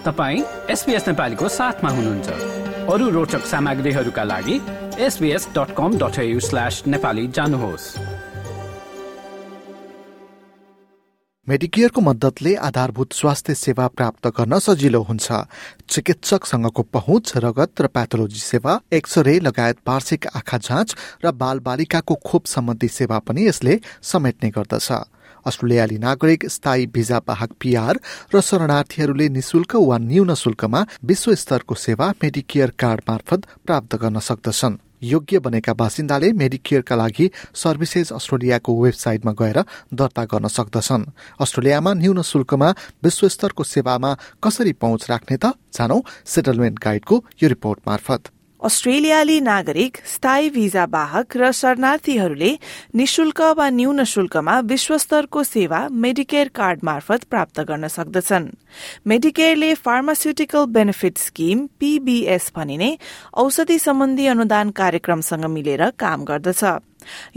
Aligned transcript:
तपाईँ 0.00 0.42
एसपिएस 0.70 1.06
नेपालीको 1.08 1.48
साथमा 1.50 1.90
हुनुहुन्छ। 1.90 2.28
अरू 2.88 3.08
रोचक 3.10 3.44
सामग्रीहरूका 3.46 4.22
लागि 4.24 4.56
SBS 4.98 5.48
dot 5.52 5.74
com 5.76 5.98
dot 5.98 6.16
slash 6.40 6.82
Nepali 6.86 7.26
जानुहोस्। 7.28 7.84
मेडिकेयरको 11.46 12.00
मद्दतले 12.00 12.54
आधारभूत 12.54 13.12
स्वास्थ्य 13.12 13.54
सेवा 13.54 13.86
प्राप्त 13.90 14.26
गर्न 14.26 14.58
सजिलो 14.58 15.02
हुन्छ। 15.02 15.28
चिकित्सकसँगको 15.90 16.82
पहुँच 16.82 17.32
रगत 17.36 17.80
र 17.80 17.86
प्याथोलोजी 17.86 18.40
सेवा 18.40 18.80
एक्सरे 18.92 19.38
लगायत 19.40 19.78
वार्षिक 19.88 20.26
आँखा 20.26 20.58
जाँच 20.58 20.96
र 21.24 21.32
बाल 21.36 21.58
बालिकाको 21.60 22.14
खोप 22.14 22.46
सम्बन्धी 22.46 22.88
सेवा 22.88 23.18
पनि 23.18 23.48
यसले 23.48 23.80
समेट्ने 24.02 24.50
गर्दछ। 24.50 24.88
अस्ट्रेलियाली 25.46 25.98
नागरिक 25.98 26.46
स्थायी 26.46 26.86
भिजा 26.86 27.18
वाहक 27.28 27.50
पिआर 27.60 28.00
र 28.34 28.40
शरणार्थीहरूले 28.40 29.28
निशुल्क 29.28 29.76
वा 29.76 29.98
न्यून 29.98 30.34
शुल्कमा 30.34 30.80
विश्व 31.04 31.34
स्तरको 31.34 31.74
सेवा 31.74 32.10
मेडिकेयर 32.22 32.70
कार्ड 32.78 33.00
मार्फत 33.08 33.46
प्राप्त 33.66 33.96
गर्न 33.96 34.18
सक्दछन्। 34.20 34.78
योग्य 35.02 35.38
बनेका 35.38 35.72
बासिन्दाले 35.72 36.32
मेडिकेयरका 36.32 36.96
लागि 36.96 37.30
सर्भिसेस 37.54 38.12
अस्ट्रेलियाको 38.12 38.70
वेबसाइटमा 38.82 39.32
गएर 39.32 39.58
दर्ता 39.94 40.24
गर्न 40.24 40.48
सक्दछन्। 40.48 41.04
अस्ट्रेलियामा 41.40 41.94
न्यून 41.94 42.22
शुल्कमा 42.22 42.68
विश्वस्तरको 43.04 43.64
सेवामा 43.64 44.10
कसरी 44.44 44.72
पहुँच 44.72 45.10
राख्ने 45.10 45.36
त? 45.36 45.56
जानौ 45.72 46.00
सेटलमेन्ट 46.26 46.78
गाइडको 46.78 47.24
यो 47.42 47.48
रिपोर्ट 47.48 47.80
मार्फत। 47.86 48.22
अस्ट्रेलियाली 48.60 49.40
नागरिक 49.40 49.96
स्थायी 50.06 50.48
भिजा 50.50 50.84
वाहक 50.84 51.36
र 51.36 51.50
शरणार्थीहरूले 51.50 52.50
निशुल्क 52.94 53.40
वा 53.56 53.68
न्यून 53.70 54.04
शुल्कमा 54.04 54.58
विश्वस्तरको 54.68 55.42
सेवा 55.42 55.78
मेडिकेयर 55.88 56.48
कार्ड 56.52 56.84
मार्फत 56.84 57.24
प्राप्त 57.24 57.60
गर्न 57.60 57.88
सक्दछन्। 57.88 58.48
मेडिकेयरले 59.06 59.72
फार्मास्युटिकल 59.80 60.64
बेनिफिट 60.76 61.18
स्कीम 61.18 61.66
पीबीएस 61.80 62.52
भनिने 62.56 62.90
औषधि 63.34 63.78
सम्बन्धी 63.78 64.26
अनुदान 64.26 64.70
कार्यक्रमसँग 64.76 65.44
मिलेर 65.56 65.88
काम 65.96 66.24
गर्दछ। 66.24 66.64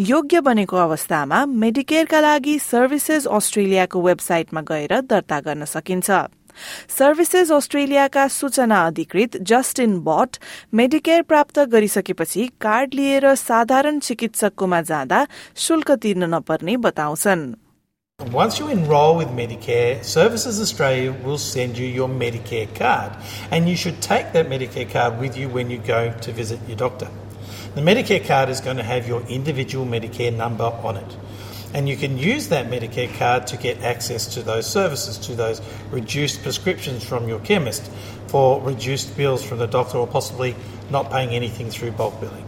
योग्य 0.03 0.41
बनेको 0.43 0.77
अवस्थामा 0.77 1.45
मेडिकेयरका 1.45 2.19
लागि 2.19 2.59
सर्भिसेस 2.59 3.27
अस्ट्रेलियाको 3.31 4.01
वेबसाइटमा 4.01 4.61
गएर 4.61 4.99
दर्ता 5.07 5.39
गर्न 5.39 5.65
सकिन्छ। 5.65 6.11
सर्भिसेस 6.98 7.52
अस्ट्रेलियाका 7.52 8.26
सूचना 8.38 8.84
अधिकृत 8.86 9.36
जस्टिन 9.50 9.98
बट 10.08 10.36
मेडिकेयर 10.80 11.22
प्राप्त 11.32 11.58
गरिसकेपछि 11.74 12.48
कार्ड 12.60 12.94
लिएर 12.94 13.34
साधारण 13.44 13.98
चिकित्सककोमा 14.08 14.80
जाँदा 14.90 15.26
शुल्क 15.66 15.90
तिर्न 16.02 16.34
नपर्ने 16.34 16.76
बताउँछन् 16.88 17.48
Once 18.20 18.58
you 18.58 18.66
enrol 18.66 19.16
with 19.16 19.28
Medicare, 19.28 20.02
Services 20.02 20.56
Australia 20.60 21.12
will 21.24 21.38
send 21.38 21.78
you 21.78 21.86
your 21.86 22.08
Medicare 22.08 22.66
card, 22.74 23.12
and 23.52 23.68
you 23.68 23.76
should 23.76 24.00
take 24.02 24.32
that 24.32 24.48
Medicare 24.48 24.90
card 24.90 25.20
with 25.20 25.36
you 25.38 25.48
when 25.48 25.70
you 25.70 25.78
go 25.78 26.12
to 26.22 26.32
visit 26.32 26.58
your 26.66 26.76
doctor. 26.76 27.08
The 27.76 27.80
Medicare 27.80 28.26
card 28.26 28.48
is 28.48 28.60
going 28.60 28.76
to 28.78 28.82
have 28.82 29.06
your 29.06 29.22
individual 29.28 29.86
Medicare 29.86 30.34
number 30.36 30.64
on 30.64 30.96
it. 30.96 31.16
And 31.73 31.89
you 31.89 31.97
can 31.97 32.19
use 32.19 32.49
that 32.49 32.67
Medicare 32.67 33.11
card 33.17 33.47
to 33.47 33.57
get 33.57 33.81
access 33.81 34.27
to 34.35 34.43
those 34.43 34.69
services, 34.69 35.17
to 35.27 35.33
those 35.33 35.61
reduced 35.91 36.43
prescriptions 36.43 37.03
from 37.03 37.27
your 37.27 37.39
chemist, 37.39 37.89
for 38.27 38.61
reduced 38.61 39.17
bills 39.17 39.43
from 39.43 39.57
the 39.57 39.67
doctor, 39.67 39.97
or 39.97 40.07
possibly 40.07 40.55
not 40.91 41.09
paying 41.09 41.31
anything 41.31 41.69
through 41.69 41.91
bulk 41.91 42.19
billing. 42.21 42.45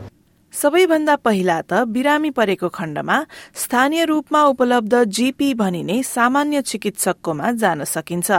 सबैभन्दा 0.54 1.16
पहिला 1.28 1.56
त 1.70 1.80
बिरामी 1.96 2.30
परेको 2.32 2.68
खण्डमा 2.78 3.16
स्थानीय 3.62 4.06
रूपमा 4.12 4.44
उपलब्ध 4.52 4.94
GP 5.18 5.54
भनिने 5.62 5.98
सामान्य 6.04 6.62
चिकित्सककोमा 6.70 7.52
जान 7.62 7.84
सकिन्छ 7.84 8.32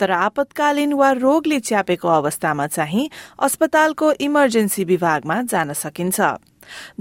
तर 0.00 0.10
आपतकालीन 0.10 0.92
वा 1.00 1.10
रोगले 1.24 1.60
च्यापेको 1.68 2.08
अवस्थामा 2.08 2.66
चाहिँ 2.76 3.08
अस्पतालको 3.48 4.12
इमर्जेन्सी 4.28 4.84
विभागमा 4.92 5.40
जान 5.52 5.72
सकिन्छ 5.84 6.20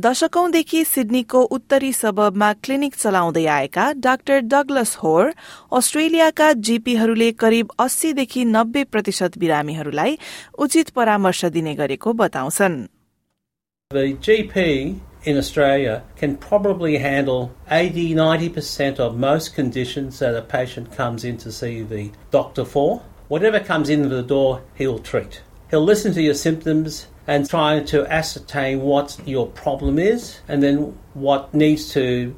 दशकौंदेखि 0.05 0.83
सिडनीको 0.85 1.41
उत्तरी 1.57 1.91
सबबमा 1.93 2.51
क्लिनिक 2.63 2.95
चलाउँदै 2.95 3.45
आएका 3.57 3.91
डाक्टर 4.05 4.39
डगलस 4.53 4.95
होर 5.03 5.31
अस्ट्रेलियाका 5.79 6.51
जीपीहरूले 6.67 7.31
करिब 7.43 7.71
अस्सीदेखि 7.87 8.45
नब्बे 8.55 8.83
प्रतिशत 8.95 9.37
बिरामीहरूलाई 9.39 10.17
उचित 10.65 10.89
परामर्श 10.99 11.45
दिने 11.57 11.75
गरेको 11.75 12.13
बताउँछन् 12.23 12.83
The 13.91 14.13
GP 14.15 14.99
in 15.25 15.37
Australia 15.37 16.03
can 16.15 16.37
probably 16.37 16.97
handle 16.97 17.51
80 17.69 18.15
90% 18.15 18.99
of 18.99 19.17
most 19.17 19.53
conditions 19.53 20.19
that 20.19 20.35
a 20.35 20.41
patient 20.41 20.91
comes 20.91 21.23
in 21.23 21.37
to 21.37 21.51
see 21.51 21.81
the 21.83 22.11
doctor 22.31 22.65
for. 22.65 23.01
Whatever 23.27 23.59
comes 23.59 23.89
in 23.89 24.09
the 24.09 24.21
door, 24.23 24.61
he'll 24.75 24.99
treat. 24.99 25.41
He'll 25.69 25.83
listen 25.83 26.13
to 26.13 26.21
your 26.21 26.35
symptoms, 26.35 27.07
and 27.27 27.49
trying 27.49 27.85
to 27.85 28.05
ascertain 28.11 28.81
what 28.81 29.19
your 29.25 29.47
problem 29.47 29.97
is 29.97 30.39
and 30.47 30.61
then 30.61 30.97
what 31.13 31.53
needs 31.53 31.91
to 31.93 32.35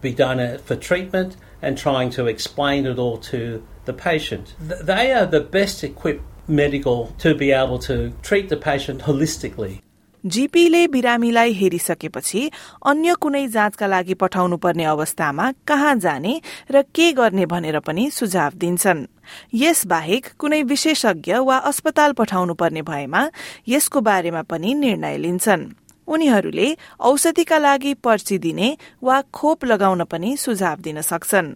be 0.00 0.12
done 0.12 0.38
uh, 0.38 0.58
for 0.64 0.76
treatment 0.76 1.36
and 1.60 1.76
trying 1.76 2.10
to 2.10 2.26
explain 2.26 2.86
it 2.86 2.98
all 2.98 3.18
to 3.18 3.66
the 3.84 3.92
patient. 3.92 4.54
They 4.60 5.12
are 5.12 5.26
the 5.26 5.40
best 5.40 5.82
equipped 5.82 6.22
medical 6.48 7.14
to 7.18 7.34
be 7.34 7.50
able 7.50 7.78
to 7.80 8.12
treat 8.22 8.48
the 8.48 8.56
patient 8.56 9.02
holistically. 9.02 9.80
जीपीले 10.28 10.86
बिरामीलाई 10.88 11.52
हेरिसकेपछि 11.52 12.40
अन्य 12.86 13.14
कुनै 13.20 13.46
जाँचका 13.48 13.86
लागि 13.86 14.14
पठाउनु 14.14 14.56
पर्ने 14.56 14.84
अवस्थामा 14.84 15.50
कहाँ 15.66 15.94
जाने 15.96 16.40
र 16.70 16.82
के 16.94 17.12
गर्ने 17.12 17.46
भनेर 17.46 17.78
पनि 17.80 18.10
सुझाव 18.10 18.52
दिन्छन्। 18.54 19.06
यस 19.54 19.86
बाहेक 19.86 20.26
कुनै 20.38 20.62
विशेषज्ञ 20.62 21.34
वा 21.38 21.56
अस्पताल 21.70 22.12
पठाउनु 22.12 22.54
पर्ने 22.54 22.82
भएमा 22.82 23.22
यसको 23.68 24.00
बारेमा 24.00 24.42
पनि 24.42 24.74
निर्णय 24.74 25.16
लिन्छन्। 25.16 25.70
उनीहरूले 26.08 26.68
औषधिका 27.00 27.58
लागि 27.58 27.94
पर्ची 27.94 28.38
दिने 28.38 28.76
वा 29.02 29.20
खोप 29.34 29.64
लगाउन 29.64 30.04
पनि 30.04 30.36
सुझाव 30.36 30.76
दिन 30.80 31.00
सक्छन्। 31.00 31.48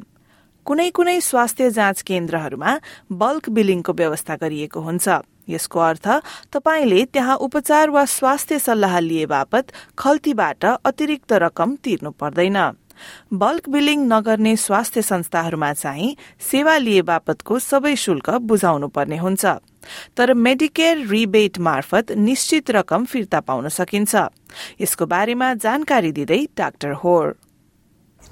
कुनै 0.67 0.91
कुनै 0.91 1.21
स्वास्थ्य 1.21 1.71
जाँच 1.71 2.03
केन्द्रहरूमा 2.03 2.71
बल्क 3.13 3.49
बिलिङको 3.49 3.93
व्यवस्था 3.93 4.37
गरिएको 4.37 4.81
हुन्छ। 4.81 5.09
यसको 5.49 5.81
अर्थ 5.81 6.09
तपाईँले 6.53 7.05
त्यहाँ 7.05 7.37
उपचार 7.37 7.91
वा 7.91 8.05
स्वास्थ्य 8.05 8.59
सल्लाह 8.59 8.99
लिए 9.01 9.27
बापत 9.27 9.73
खल्तीबाट 9.99 10.65
अतिरिक्त 10.65 11.33
रकम 11.33 11.77
तिर्नु 11.77 12.11
पर्दैन। 12.11 12.59
बल्क 13.33 13.69
बिलिङ 13.69 14.07
नगर्ने 14.07 14.55
स्वास्थ्य 14.57 15.03
संस्थाहरूमा 15.03 15.73
चाहिँ 15.73 16.17
सेवा 16.41 16.77
लिए 16.79 17.03
बापतको 17.03 17.59
सबै 17.59 17.95
शुल्क 17.97 18.31
बुझाउनु 18.47 18.89
पर्ने 18.89 19.17
हुन्छ। 19.17 19.45
तर 20.17 20.35
मेडिकेयर 20.35 21.07
रिबेट 21.07 21.59
मार्फत 21.59 22.13
निश्चित 22.17 22.71
रकम 22.71 23.05
फिर्ता 23.05 23.41
पाउन 23.41 23.69
सकिन्छ। 23.69 24.15
यसको 24.81 25.07
बारेमा 25.07 25.55
जानकारी 25.55 26.13
दिँदै 26.13 26.47
डाक्टर 26.57 26.93
होर। 27.03 27.35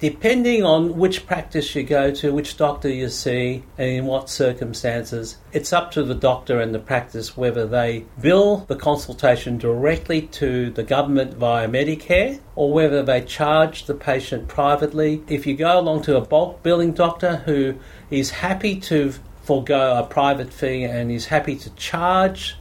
Depending 0.01 0.65
on 0.65 0.97
which 0.97 1.27
practice 1.27 1.75
you 1.75 1.83
go 1.83 2.11
to, 2.11 2.33
which 2.33 2.57
doctor 2.57 2.89
you 2.89 3.11
see, 3.11 3.65
and 3.77 3.89
in 3.91 4.07
what 4.07 4.31
circumstances, 4.31 5.37
it's 5.53 5.75
up 5.75 5.91
to 5.93 6.03
the 6.03 6.15
doctor 6.15 6.59
and 6.59 6.75
the 6.75 6.79
practice 6.79 7.37
whether 7.37 7.67
they 7.67 8.07
bill 8.19 8.65
the 8.69 8.77
consultation 8.77 9.59
directly 9.59 10.23
to 10.23 10.71
the 10.71 10.83
government 10.83 11.35
via 11.35 11.69
Medicare 11.69 12.41
or 12.57 12.73
whether 12.73 13.03
they 13.03 13.21
charge 13.21 13.85
the 13.85 13.95
patient 13.95 14.49
privately. 14.49 15.23
If 15.29 15.47
you 15.47 15.55
go 15.55 15.79
along 15.79 16.01
to 16.05 16.17
a 16.17 16.23
bulk 16.23 16.63
billing 16.63 16.93
doctor 16.93 17.37
who 17.45 17.75
is 18.11 18.31
happy 18.31 18.81
to 18.81 19.13
forego 19.43 19.99
a 19.99 20.07
private 20.07 20.51
fee 20.51 20.85
and 20.85 21.13
is 21.13 21.27
happy 21.27 21.57
to 21.57 21.69
charge 21.75 22.57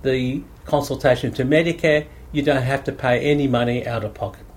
the 0.00 0.42
consultation 0.64 1.34
to 1.34 1.44
Medicare, 1.44 2.06
you 2.32 2.40
don't 2.40 2.62
have 2.62 2.84
to 2.84 2.92
pay 2.92 3.20
any 3.20 3.46
money 3.46 3.86
out 3.86 4.04
of 4.04 4.14
pocket. 4.14 4.47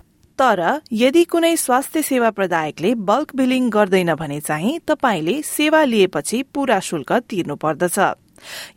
तर 0.41 0.62
यदि 0.91 1.24
कुनै 1.24 1.56
स्वास्थ्य 1.57 2.02
सेवा 2.02 2.29
प्रदायकले 2.38 2.93
bulk 3.08 3.35
billing 3.35 3.70
गर्दैन 3.70 4.14
भने 4.16 4.40
चाहिँ 4.41 4.79
तपाईँले 4.88 5.41
सेवा 5.46 5.84
लिएपछि 5.84 6.41
पूरा 6.53 6.79
शुल्क 6.79 7.11
तिर्नु 7.29 7.55
पर्दछ 7.61 7.99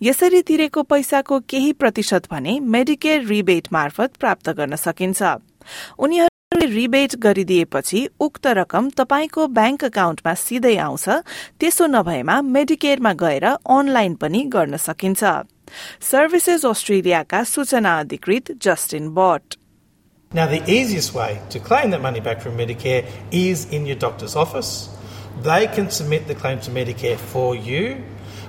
यसरी 0.02 0.40
तिरेको 0.43 0.82
पैसाको 0.82 1.38
केही 1.49 1.72
प्रतिशत 1.81 2.28
भने 2.31 2.58
मेडिकेयर 2.75 3.25
रिबेट 3.25 3.69
मार्फत 3.72 4.16
प्राप्त 4.20 4.50
गर्न 4.50 4.76
सकिन्छ। 4.76 5.22
उनीहरूले 5.99 6.66
रिबेट 6.75 7.16
गरिदिएपछि 7.16 8.06
उक्त 8.20 8.46
रकम 8.61 8.90
तपाईँको 9.00 9.46
ब्याङ्क 9.56 9.84
अकाउन्टमा 9.84 10.34
सिधै 10.44 10.76
आउँछ 10.84 11.08
त्यसो 11.61 11.87
नभएमा 11.87 12.40
मेडिकेयरमा 12.52 13.12
गएर 13.25 13.44
अनलाइन 13.46 14.14
पनि 14.20 14.44
गर्न 14.52 14.76
सकिन्छ। 14.84 15.25
सर्भिसेस 16.12 16.66
अस्ट्रेलियाका 16.66 17.44
सूचना 17.49 17.99
अधिकृत 18.00 18.56
Justin 18.61 19.08
Butt. 19.16 19.63
Now, 20.34 20.46
the 20.48 20.69
easiest 20.69 21.14
way 21.14 21.40
to 21.50 21.60
claim 21.60 21.90
that 21.90 22.02
money 22.02 22.19
back 22.19 22.40
from 22.40 22.58
Medicare 22.58 23.08
is 23.31 23.72
in 23.72 23.86
your 23.86 23.94
doctor's 23.94 24.34
office. 24.34 24.88
They 25.42 25.69
can 25.69 25.90
submit 25.90 26.26
the 26.26 26.34
claim 26.34 26.58
to 26.62 26.72
Medicare 26.72 27.16
for 27.16 27.54
you. 27.54 28.02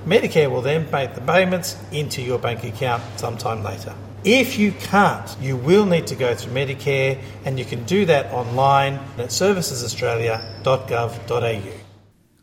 Medicare 0.04 0.50
will 0.50 0.64
then 0.64 0.90
make 0.92 1.14
the 1.14 1.22
payments 1.22 1.78
into 1.92 2.24
your 2.24 2.40
bank 2.40 2.64
account 2.64 3.04
sometime 3.18 3.62
later. 3.64 3.94
If 4.24 4.58
you 4.58 4.72
can't, 4.72 5.38
you 5.40 5.58
will 5.58 5.86
need 5.86 6.08
to 6.08 6.16
go 6.16 6.34
through 6.34 6.54
Medicare, 6.54 7.22
and 7.46 7.60
you 7.60 7.66
can 7.66 7.84
do 7.84 8.06
that 8.06 8.34
online 8.34 8.96
at 9.20 9.30
servicesaustralia.gov.au. 9.30 11.85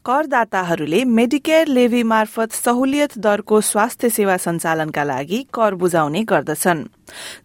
करदाताहरूले 0.04 1.02
Medicare 1.06 1.68
levy 1.68 2.02
मार्फत 2.02 2.52
सहुलियत 2.52 3.12
दरको 3.18 3.60
स्वास्थ्य 3.60 4.08
सेवा 4.10 4.36
सञ्चालनका 4.36 5.04
लागि 5.04 5.38
कर 5.54 5.74
बुझाउने 5.74 6.22
गर्दछन्। 6.24 6.82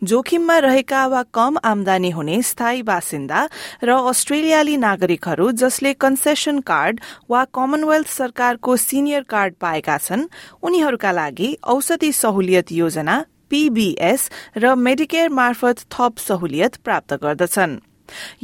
जोखिममा 0.04 0.58
रहेका 0.66 1.06
वा 1.08 1.22
कम 1.34 1.58
आमदानी 1.64 2.10
हुने 2.10 2.42
स्थायी 2.42 2.82
बासिन्दा 2.84 3.48
र 3.84 3.98
अस्ट्रेलियाली 4.10 4.78
नागरिकहरू 4.78 5.52
जसले 5.62 5.94
कन्सेसन 6.02 6.60
कार्ड 6.66 7.00
वा 7.30 7.46
कमनवेल्थ 7.54 8.08
सरकारको 8.10 8.78
सिनियर 8.78 9.24
कार्ड 9.30 9.54
पाएका 9.62 9.98
छन् 9.98 10.30
उनीहरूका 10.64 11.12
लागि 11.12 11.58
औषधि 11.64 12.12
सहुलियत 12.12 12.72
योजना 12.72 13.24
पीबीएस 13.50 14.30
र 14.58 14.76
मेडिकेयर 14.76 15.30
मार्फत 15.32 15.86
थप 15.94 16.18
सहुलियत 16.20 16.76
प्राप्त 16.84 17.14
गर्दछन्। 17.24 17.78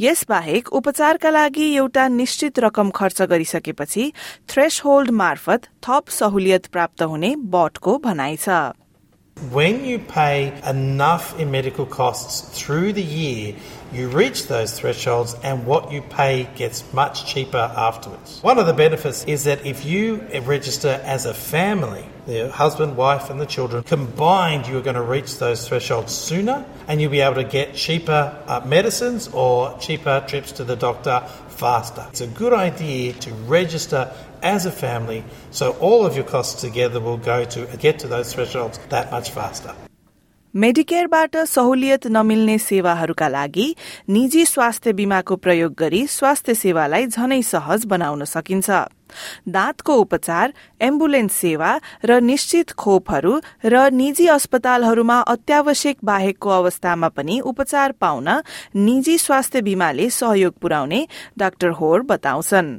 यसबाहेक 0.00 0.68
उपचारका 0.72 1.30
लागि 1.30 1.74
एउटा 1.74 2.08
निश्चित 2.08 2.58
रकम 2.58 2.90
खर्च 2.90 3.22
गरिसकेपछि 3.22 4.12
थ्रेस 4.48 4.80
होल्ड 4.84 5.10
मार्फत 5.10 5.68
थप 5.82 6.08
सहुलियत 6.10 6.66
प्राप्त 6.66 7.02
हुने 7.02 7.34
बटको 7.36 7.98
भनाइ 7.98 8.36
छ। 8.36 8.48
When 9.50 9.84
you 9.84 9.98
pay 9.98 10.56
enough 10.64 11.38
in 11.40 11.50
medical 11.50 11.86
costs 11.86 12.56
through 12.56 12.92
the 12.92 13.02
year, 13.02 13.56
you 13.92 14.08
reach 14.08 14.46
those 14.46 14.78
thresholds 14.78 15.34
and 15.42 15.66
what 15.66 15.90
you 15.90 16.02
pay 16.02 16.48
gets 16.54 16.84
much 16.92 17.26
cheaper 17.26 17.58
afterwards. 17.58 18.40
One 18.42 18.58
of 18.58 18.66
the 18.66 18.72
benefits 18.72 19.24
is 19.24 19.44
that 19.44 19.66
if 19.66 19.84
you 19.84 20.24
register 20.44 21.00
as 21.04 21.26
a 21.26 21.34
family, 21.34 22.08
the 22.26 22.48
husband, 22.50 22.96
wife, 22.96 23.28
and 23.28 23.40
the 23.40 23.46
children, 23.46 23.82
combined, 23.82 24.68
you're 24.68 24.82
going 24.82 24.94
to 24.94 25.02
reach 25.02 25.38
those 25.38 25.66
thresholds 25.66 26.12
sooner 26.12 26.64
and 26.86 27.00
you'll 27.00 27.10
be 27.10 27.20
able 27.20 27.34
to 27.34 27.44
get 27.44 27.74
cheaper 27.74 28.40
uh, 28.46 28.60
medicines 28.64 29.28
or 29.32 29.76
cheaper 29.78 30.24
trips 30.28 30.52
to 30.52 30.64
the 30.64 30.76
doctor 30.76 31.20
faster. 31.48 32.06
It's 32.10 32.20
a 32.20 32.28
good 32.28 32.52
idea 32.52 33.12
to 33.14 33.32
register 33.32 34.12
as 34.44 34.66
a 34.66 34.74
family 34.74 35.24
so 35.52 35.72
all 35.80 36.06
of 36.06 36.16
your 36.16 36.26
costs 36.26 36.60
together 36.60 37.00
will 37.00 37.18
go 37.18 37.44
to 37.46 37.66
get 37.78 37.98
to 37.98 38.08
those 38.08 38.32
thresholds 38.34 38.78
that 38.90 39.10
much 39.10 39.30
faster. 39.30 39.74
मेडिकेयरबाट 40.54 41.36
सहुलियत 41.50 42.06
नमिल्ने 42.06 42.56
सेवाहरूका 42.58 43.28
लागि 43.28 43.64
निजी 44.08 44.44
स्वास्थ्य 44.46 44.92
बीमाको 44.92 45.36
प्रयोग 45.36 45.74
गरी 45.78 46.06
स्वास्थ्य 46.06 46.54
सेवालाई 46.54 47.06
झनै 47.06 47.40
सहज 47.42 47.84
बनाउन 47.92 48.24
सकिन्छ 48.24 48.70
दाँतको 49.48 49.96
उपचार 49.96 50.52
एम्बुलेन्स 50.80 51.32
सेवा 51.34 51.72
र 52.04 52.20
निश्चित 52.20 52.72
खोपहरू 52.78 53.34
र 53.66 53.82
निजी 53.92 54.26
अस्पतालहरूमा 54.36 55.20
अत्यावश्यक 55.34 55.98
बाहेकको 56.04 56.50
अवस्थामा 56.60 57.08
पनि 57.18 57.40
उपचार 57.52 57.98
पाउन 58.00 58.28
निजी 58.86 59.18
स्वास्थ्य 59.18 59.62
बीमाले 59.68 60.10
सहयोग 60.22 60.58
पुर्याउने 60.62 61.06
डाक्टर 61.38 61.78
होर 61.82 62.02
बताउँछन् 62.14 62.74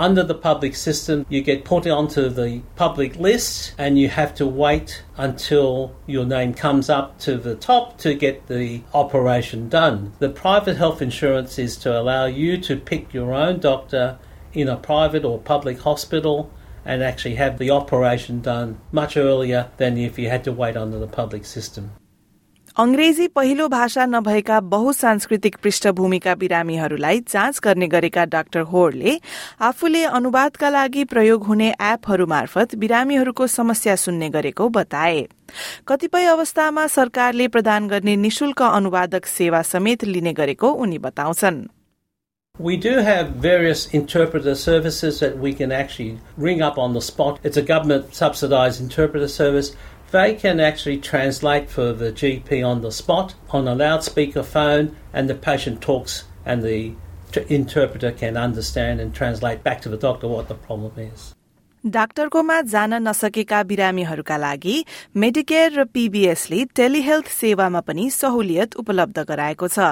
Under 0.00 0.22
the 0.22 0.34
public 0.34 0.76
system, 0.76 1.26
you 1.28 1.42
get 1.42 1.62
put 1.62 1.86
onto 1.86 2.30
the 2.30 2.62
public 2.74 3.16
list 3.16 3.74
and 3.76 3.98
you 3.98 4.08
have 4.08 4.34
to 4.36 4.46
wait 4.46 5.04
until 5.18 5.94
your 6.06 6.24
name 6.24 6.54
comes 6.54 6.88
up 6.88 7.18
to 7.18 7.36
the 7.36 7.54
top 7.54 7.98
to 7.98 8.14
get 8.14 8.46
the 8.46 8.80
operation 8.94 9.68
done. 9.68 10.14
The 10.18 10.30
private 10.30 10.78
health 10.78 11.02
insurance 11.02 11.58
is 11.58 11.76
to 11.82 12.00
allow 12.00 12.24
you 12.24 12.56
to 12.62 12.76
pick 12.76 13.12
your 13.12 13.34
own 13.34 13.60
doctor 13.60 14.18
in 14.54 14.70
a 14.70 14.78
private 14.78 15.26
or 15.26 15.38
public 15.38 15.80
hospital 15.80 16.50
and 16.82 17.02
actually 17.02 17.34
have 17.34 17.58
the 17.58 17.70
operation 17.70 18.40
done 18.40 18.80
much 18.92 19.18
earlier 19.18 19.70
than 19.76 19.98
if 19.98 20.18
you 20.18 20.30
had 20.30 20.44
to 20.44 20.52
wait 20.52 20.78
under 20.78 20.98
the 20.98 21.08
public 21.08 21.44
system. 21.44 21.92
अंग्रेजी 22.78 23.26
पहिलो 23.26 23.68
भाषा 23.68 24.04
नभएका 24.06 24.60
बहुसांस्कृतिक 24.60 25.56
पृष्ठभूमिका 25.62 26.34
बिरामीहरूलाई 26.34 27.20
जाँच 27.20 27.60
गर्ने 27.64 27.86
गरेका 27.86 28.24
doctor 28.24 28.60
होरले 28.60 29.18
आफूले 29.60 30.04
अनुवादका 30.04 30.70
लागि 30.70 31.04
प्रयोग 31.04 31.44
हुने 31.44 31.68
एपहरू 31.82 32.26
मार्फत 32.26 32.74
बिरामीहरूको 32.74 33.46
समस्या 33.46 33.96
सुन्ने 33.96 34.28
गरेको 34.28 34.68
बताए। 34.68 35.26
कतिपय 35.88 36.24
अवस्थामा 36.24 36.86
सरकारले 36.86 37.48
प्रदान 37.48 37.88
गर्ने 37.88 38.16
निशुल्क 38.16 38.62
अनुवादक 38.62 39.26
सेवा 39.26 39.62
समेत 39.62 40.04
लिने 40.04 40.32
गरेको 40.32 40.72
उनी 40.72 40.98
बताउँछन्। 40.98 41.62
We 42.60 42.76
do 42.76 42.98
have 42.98 43.30
various 43.30 43.86
interpreter 43.86 44.54
services 44.54 45.20
that 45.20 45.38
we 45.38 45.54
can 45.54 45.72
actually 45.72 46.18
ring 46.36 46.60
up 46.60 46.76
on 46.76 46.92
the 46.92 47.00
spot. 47.00 47.40
It's 47.42 47.56
a 47.56 47.62
government 47.62 48.14
subsidised 48.14 48.82
interpreter 48.82 49.28
service. 49.28 49.74
they 50.10 50.34
can 50.34 50.60
actually 50.60 50.98
translate 50.98 51.70
for 51.70 51.94
the 51.94 52.12
GP 52.12 52.62
on 52.62 52.82
the 52.82 52.92
spot 52.92 53.34
on 53.48 53.66
a 53.66 53.74
loudspeaker 53.74 54.42
phone, 54.42 54.94
and 55.14 55.30
the 55.30 55.34
patient 55.34 55.80
talks, 55.80 56.24
and 56.44 56.62
the 56.62 56.92
interpreter 57.48 58.12
can 58.12 58.36
understand 58.36 59.00
and 59.00 59.14
translate 59.14 59.62
back 59.62 59.80
to 59.80 59.88
the 59.88 59.96
doctor 59.96 60.28
what 60.28 60.48
the 60.48 60.54
problem 60.54 60.92
is. 60.98 61.34
डाक्टरकोमा 61.84 62.60
जान 62.62 62.94
नसकेका 63.02 63.62
बिरामीहरूका 63.64 64.36
लागि 64.36 64.74
Medicare 65.16 65.72
र 65.72 65.84
पीबीएसले 65.88 66.64
टेलिहेल्थ 66.76 67.28
सेवामा 67.32 67.80
पनि 67.80 68.08
सहुलियत 68.12 68.76
उपलब्ध 68.76 69.18
गराएको 69.28 69.68
छ 69.68 69.86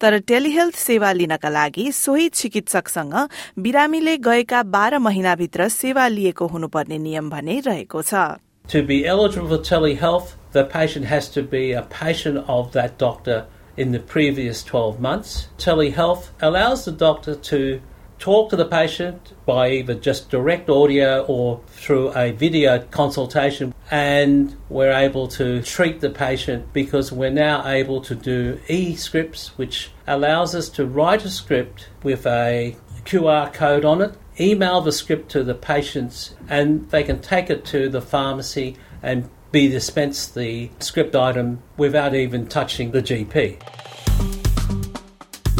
तर 0.00 0.18
टेलिहेल्थ 0.24 0.76
सेवा 0.80 1.12
लिनका 1.12 1.50
लागि 1.50 1.84
सोही 1.92 2.28
चिकित्सकसँग 2.32 3.14
बिरामीले 3.60 4.16
गएका 4.24 4.62
बाह्र 4.72 4.98
महिनाभित्र 5.08 5.68
सेवा 5.68 6.08
लिएको 6.08 6.46
हुनुपर्ने 6.54 6.98
नियम 6.98 7.30
भने 7.30 7.60
रहेको 7.66 8.02
छ 8.02 8.24
To 8.68 8.82
be 8.82 9.06
eligible 9.06 9.48
for 9.48 9.62
telehealth, 9.64 10.32
the 10.52 10.64
patient 10.64 11.06
has 11.06 11.28
to 11.30 11.42
be 11.42 11.72
a 11.72 11.82
patient 11.82 12.44
of 12.48 12.72
that 12.72 12.98
doctor 12.98 13.44
in 13.78 13.92
the 13.92 14.00
previous 14.00 14.62
12 14.64 15.00
months. 15.00 15.48
Telehealth 15.58 16.28
allows 16.40 16.84
the 16.84 16.92
doctor 16.92 17.34
to 17.34 17.80
talk 18.19 18.49
to 18.49 18.55
the 18.55 18.65
patient 18.65 19.33
by 19.45 19.69
either 19.69 19.93
just 19.93 20.29
direct 20.29 20.69
audio 20.69 21.25
or 21.25 21.61
through 21.67 22.15
a 22.15 22.31
video 22.31 22.79
consultation, 22.91 23.73
and 23.91 24.55
we're 24.69 24.93
able 24.93 25.27
to 25.27 25.61
treat 25.61 25.99
the 25.99 26.09
patient 26.09 26.71
because 26.73 27.11
we're 27.11 27.29
now 27.29 27.67
able 27.67 28.01
to 28.01 28.15
do 28.15 28.59
e 28.67 28.95
scripts, 28.95 29.57
which 29.57 29.91
allows 30.07 30.55
us 30.55 30.69
to 30.69 30.85
write 30.85 31.25
a 31.25 31.29
script 31.29 31.89
with 32.03 32.25
a 32.25 32.75
QR 33.05 33.53
code 33.53 33.83
on 33.83 34.01
it 34.01 34.15
email 34.39 34.81
the 34.81 34.91
script 34.91 35.29
to 35.29 35.43
the 35.43 35.53
patients 35.53 36.33
and 36.49 36.89
they 36.89 37.03
can 37.03 37.21
take 37.21 37.49
it 37.49 37.63
to 37.65 37.89
the 37.89 38.01
pharmacy 38.01 38.75
and 39.01 39.29
be 39.51 39.67
dispensed 39.67 40.33
the 40.33 40.69
script 40.79 41.15
item 41.15 41.61
without 41.77 42.15
even 42.15 42.47
touching 42.47 42.91
the 42.91 43.01
GP. 43.01 43.57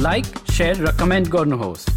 Like 0.03 0.25
share 0.51 0.81
र 0.85 0.91
comment 0.99 1.27
गर्नुहोस् 1.35 1.96